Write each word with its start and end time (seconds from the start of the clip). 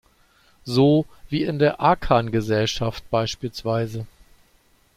So, 0.65 1.05
wie 1.29 1.43
in 1.43 1.59
der 1.59 1.79
Akan-Gesellschaft 1.79 3.03
bspw. 3.11 4.05